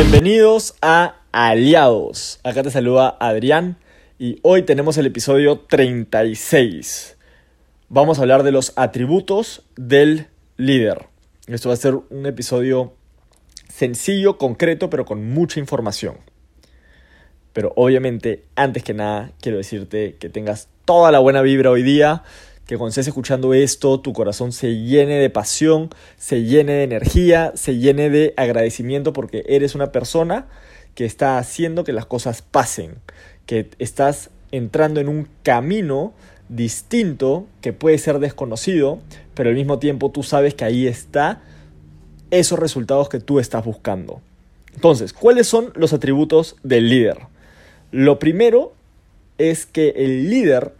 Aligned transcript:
Bienvenidos 0.00 0.76
a 0.80 1.16
Aliados. 1.32 2.38
Acá 2.44 2.62
te 2.62 2.70
saluda 2.70 3.16
Adrián 3.18 3.78
y 4.16 4.38
hoy 4.42 4.62
tenemos 4.62 4.96
el 4.96 5.06
episodio 5.06 5.58
36. 5.58 7.16
Vamos 7.88 8.18
a 8.18 8.22
hablar 8.22 8.44
de 8.44 8.52
los 8.52 8.72
atributos 8.76 9.64
del 9.74 10.28
líder. 10.56 11.08
Esto 11.48 11.70
va 11.70 11.74
a 11.74 11.78
ser 11.78 11.96
un 12.10 12.26
episodio 12.26 12.94
sencillo, 13.68 14.38
concreto, 14.38 14.88
pero 14.88 15.04
con 15.04 15.30
mucha 15.30 15.58
información. 15.58 16.18
Pero 17.52 17.72
obviamente, 17.74 18.44
antes 18.54 18.84
que 18.84 18.94
nada, 18.94 19.32
quiero 19.40 19.58
decirte 19.58 20.14
que 20.20 20.28
tengas 20.28 20.68
toda 20.84 21.10
la 21.10 21.18
buena 21.18 21.42
vibra 21.42 21.72
hoy 21.72 21.82
día, 21.82 22.22
que 22.68 22.76
cuando 22.76 22.90
estés 22.90 23.08
escuchando 23.08 23.54
esto, 23.54 23.98
tu 23.98 24.12
corazón 24.12 24.52
se 24.52 24.76
llene 24.76 25.14
de 25.14 25.30
pasión, 25.30 25.88
se 26.18 26.42
llene 26.42 26.74
de 26.74 26.82
energía, 26.82 27.52
se 27.54 27.78
llene 27.78 28.10
de 28.10 28.34
agradecimiento 28.36 29.14
porque 29.14 29.42
eres 29.48 29.74
una 29.74 29.90
persona 29.90 30.48
que 30.94 31.06
está 31.06 31.38
haciendo 31.38 31.82
que 31.82 31.94
las 31.94 32.04
cosas 32.04 32.42
pasen, 32.42 32.96
que 33.46 33.70
estás 33.78 34.28
entrando 34.52 35.00
en 35.00 35.08
un 35.08 35.28
camino 35.42 36.12
distinto 36.50 37.46
que 37.62 37.72
puede 37.72 37.96
ser 37.96 38.18
desconocido, 38.18 38.98
pero 39.32 39.48
al 39.48 39.56
mismo 39.56 39.78
tiempo 39.78 40.10
tú 40.10 40.22
sabes 40.22 40.52
que 40.52 40.66
ahí 40.66 40.86
está 40.86 41.40
esos 42.30 42.58
resultados 42.58 43.08
que 43.08 43.18
tú 43.18 43.40
estás 43.40 43.64
buscando. 43.64 44.20
Entonces, 44.74 45.14
¿cuáles 45.14 45.46
son 45.46 45.72
los 45.74 45.94
atributos 45.94 46.56
del 46.62 46.90
líder? 46.90 47.16
Lo 47.92 48.18
primero 48.18 48.74
es 49.38 49.64
que 49.64 49.94
el 49.96 50.28
líder 50.28 50.74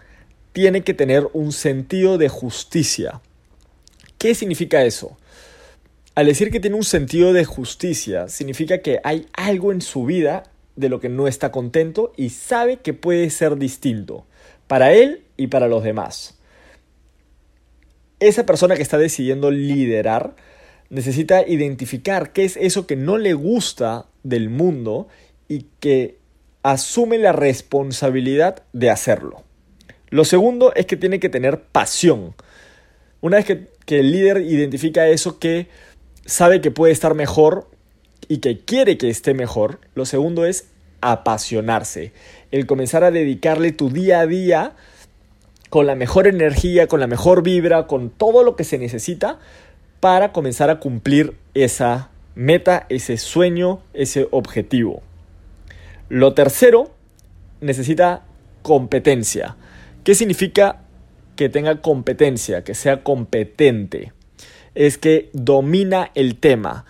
tiene 0.58 0.82
que 0.82 0.92
tener 0.92 1.28
un 1.34 1.52
sentido 1.52 2.18
de 2.18 2.28
justicia. 2.28 3.20
¿Qué 4.18 4.34
significa 4.34 4.82
eso? 4.82 5.16
Al 6.16 6.26
decir 6.26 6.50
que 6.50 6.58
tiene 6.58 6.74
un 6.74 6.82
sentido 6.82 7.32
de 7.32 7.44
justicia, 7.44 8.26
significa 8.26 8.78
que 8.78 8.98
hay 9.04 9.28
algo 9.34 9.70
en 9.70 9.80
su 9.80 10.04
vida 10.04 10.50
de 10.74 10.88
lo 10.88 10.98
que 10.98 11.08
no 11.08 11.28
está 11.28 11.52
contento 11.52 12.12
y 12.16 12.30
sabe 12.30 12.78
que 12.78 12.92
puede 12.92 13.30
ser 13.30 13.54
distinto 13.56 14.26
para 14.66 14.92
él 14.92 15.22
y 15.36 15.46
para 15.46 15.68
los 15.68 15.84
demás. 15.84 16.36
Esa 18.18 18.44
persona 18.44 18.74
que 18.74 18.82
está 18.82 18.98
decidiendo 18.98 19.52
liderar 19.52 20.34
necesita 20.90 21.46
identificar 21.46 22.32
qué 22.32 22.46
es 22.46 22.56
eso 22.56 22.84
que 22.84 22.96
no 22.96 23.16
le 23.16 23.34
gusta 23.34 24.06
del 24.24 24.50
mundo 24.50 25.06
y 25.46 25.66
que 25.78 26.18
asume 26.64 27.16
la 27.18 27.30
responsabilidad 27.30 28.64
de 28.72 28.90
hacerlo. 28.90 29.44
Lo 30.10 30.24
segundo 30.24 30.72
es 30.74 30.86
que 30.86 30.96
tiene 30.96 31.20
que 31.20 31.28
tener 31.28 31.60
pasión. 31.60 32.34
Una 33.20 33.38
vez 33.38 33.46
que, 33.46 33.98
el 33.98 34.12
líder 34.12 34.42
identifica 34.42 35.08
eso 35.08 35.38
que 35.38 35.68
sabe 36.24 36.60
que 36.60 36.70
puede 36.70 36.92
estar 36.92 37.14
mejor 37.14 37.68
y 38.28 38.38
que 38.38 38.58
quiere 38.58 38.98
que 38.98 39.08
esté 39.08 39.32
mejor, 39.34 39.80
lo 39.94 40.04
segundo 40.04 40.44
es 40.44 40.68
apasionarse. 41.00 42.12
El 42.50 42.66
comenzar 42.66 43.04
a 43.04 43.10
dedicarle 43.10 43.72
tu 43.72 43.88
día 43.88 44.20
a 44.20 44.26
día 44.26 44.76
con 45.70 45.86
la 45.86 45.94
mejor 45.94 46.26
energía, 46.26 46.86
con 46.86 47.00
la 47.00 47.06
mejor 47.06 47.42
vibra, 47.42 47.86
con 47.86 48.10
todo 48.10 48.44
lo 48.44 48.56
que 48.56 48.64
se 48.64 48.78
necesita 48.78 49.38
para 50.00 50.32
comenzar 50.32 50.70
a 50.70 50.80
cumplir 50.80 51.34
esa 51.54 52.10
meta, 52.34 52.86
ese 52.88 53.16
sueño, 53.16 53.80
ese 53.94 54.28
objetivo. 54.30 55.02
Lo 56.08 56.34
tercero, 56.34 56.90
necesita 57.60 58.22
competencia. 58.62 59.56
¿Qué 60.08 60.14
significa 60.14 60.84
que 61.36 61.50
tenga 61.50 61.82
competencia, 61.82 62.64
que 62.64 62.74
sea 62.74 63.02
competente? 63.02 64.14
Es 64.74 64.96
que 64.96 65.28
domina 65.34 66.12
el 66.14 66.36
tema. 66.36 66.86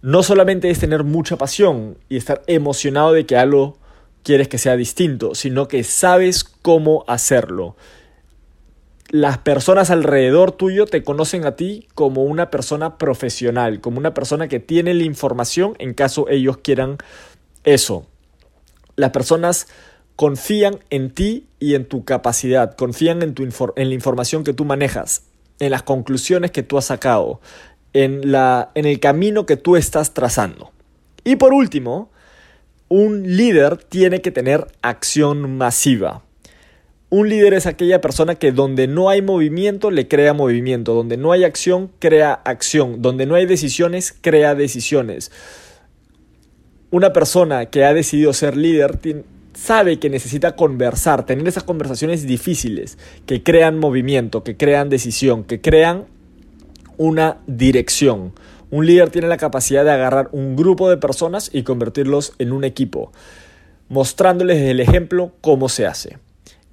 No 0.00 0.22
solamente 0.22 0.70
es 0.70 0.78
tener 0.78 1.02
mucha 1.02 1.36
pasión 1.36 1.98
y 2.08 2.16
estar 2.16 2.44
emocionado 2.46 3.14
de 3.14 3.26
que 3.26 3.36
algo 3.36 3.78
quieres 4.22 4.46
que 4.46 4.58
sea 4.58 4.76
distinto, 4.76 5.34
sino 5.34 5.66
que 5.66 5.82
sabes 5.82 6.44
cómo 6.44 7.04
hacerlo 7.08 7.74
las 9.10 9.38
personas 9.38 9.90
alrededor 9.90 10.52
tuyo 10.52 10.86
te 10.86 11.02
conocen 11.02 11.44
a 11.44 11.56
ti 11.56 11.88
como 11.96 12.22
una 12.22 12.48
persona 12.48 12.96
profesional, 12.96 13.80
como 13.80 13.98
una 13.98 14.14
persona 14.14 14.46
que 14.46 14.60
tiene 14.60 14.94
la 14.94 15.02
información 15.02 15.74
en 15.80 15.94
caso 15.94 16.28
ellos 16.28 16.58
quieran 16.58 16.98
eso. 17.64 18.06
Las 18.94 19.10
personas 19.10 19.66
confían 20.16 20.78
en 20.90 21.10
ti 21.10 21.46
y 21.58 21.74
en 21.74 21.86
tu 21.86 22.04
capacidad, 22.04 22.74
confían 22.76 23.22
en, 23.22 23.34
tu 23.34 23.44
en 23.44 23.88
la 23.88 23.94
información 23.94 24.44
que 24.44 24.52
tú 24.52 24.64
manejas, 24.64 25.24
en 25.58 25.70
las 25.70 25.82
conclusiones 25.82 26.50
que 26.50 26.62
tú 26.62 26.78
has 26.78 26.86
sacado, 26.86 27.40
en, 27.92 28.32
la, 28.32 28.70
en 28.74 28.86
el 28.86 29.00
camino 29.00 29.46
que 29.46 29.56
tú 29.56 29.76
estás 29.76 30.14
trazando. 30.14 30.72
Y 31.24 31.36
por 31.36 31.52
último, 31.52 32.10
un 32.88 33.36
líder 33.36 33.76
tiene 33.76 34.20
que 34.20 34.30
tener 34.30 34.66
acción 34.82 35.56
masiva. 35.56 36.22
Un 37.10 37.28
líder 37.28 37.54
es 37.54 37.66
aquella 37.66 38.00
persona 38.00 38.34
que 38.36 38.52
donde 38.52 38.86
no 38.86 39.10
hay 39.10 39.22
movimiento 39.22 39.90
le 39.90 40.08
crea 40.08 40.32
movimiento, 40.32 40.94
donde 40.94 41.16
no 41.16 41.32
hay 41.32 41.44
acción 41.44 41.90
crea 41.98 42.32
acción, 42.32 43.02
donde 43.02 43.26
no 43.26 43.34
hay 43.34 43.46
decisiones 43.46 44.14
crea 44.18 44.54
decisiones. 44.54 45.30
Una 46.90 47.12
persona 47.12 47.66
que 47.66 47.84
ha 47.84 47.94
decidido 47.94 48.32
ser 48.32 48.56
líder 48.56 48.98
sabe 49.62 50.00
que 50.00 50.10
necesita 50.10 50.56
conversar, 50.56 51.24
tener 51.24 51.46
esas 51.46 51.62
conversaciones 51.62 52.26
difíciles, 52.26 52.98
que 53.26 53.44
crean 53.44 53.78
movimiento, 53.78 54.42
que 54.42 54.56
crean 54.56 54.88
decisión, 54.88 55.44
que 55.44 55.60
crean 55.60 56.06
una 56.96 57.38
dirección. 57.46 58.32
Un 58.70 58.86
líder 58.86 59.10
tiene 59.10 59.28
la 59.28 59.36
capacidad 59.36 59.84
de 59.84 59.92
agarrar 59.92 60.30
un 60.32 60.56
grupo 60.56 60.90
de 60.90 60.96
personas 60.96 61.48
y 61.52 61.62
convertirlos 61.62 62.32
en 62.40 62.52
un 62.52 62.64
equipo, 62.64 63.12
mostrándoles 63.88 64.56
desde 64.56 64.72
el 64.72 64.80
ejemplo 64.80 65.32
cómo 65.40 65.68
se 65.68 65.86
hace. 65.86 66.18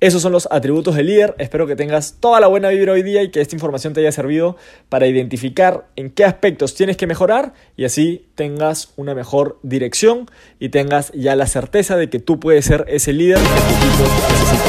Esos 0.01 0.21
son 0.21 0.31
los 0.31 0.47
atributos 0.49 0.95
del 0.95 1.07
líder. 1.07 1.35
Espero 1.39 1.67
que 1.67 1.75
tengas 1.75 2.15
toda 2.21 2.39
la 2.39 2.47
buena 2.47 2.69
vibra 2.69 2.93
hoy 2.93 3.03
día 3.03 3.21
y 3.21 3.31
que 3.31 3.41
esta 3.41 3.55
información 3.55 3.93
te 3.93 3.99
haya 3.99 4.13
servido 4.13 4.55
para 4.87 5.07
identificar 5.07 5.87
en 5.97 6.09
qué 6.09 6.23
aspectos 6.23 6.73
tienes 6.73 6.95
que 6.95 7.05
mejorar 7.05 7.53
y 7.75 7.83
así 7.83 8.25
tengas 8.35 8.93
una 8.95 9.13
mejor 9.13 9.59
dirección 9.61 10.29
y 10.57 10.69
tengas 10.69 11.11
ya 11.11 11.35
la 11.35 11.47
certeza 11.47 11.97
de 11.97 12.09
que 12.09 12.19
tú 12.19 12.39
puedes 12.39 12.63
ser 12.63 12.85
ese 12.87 13.11
líder 13.11 13.39
que 13.39 13.43
tu. 13.43 14.69